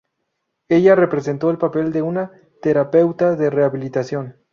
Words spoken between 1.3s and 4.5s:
el papel de una terapeuta de rehabilitación.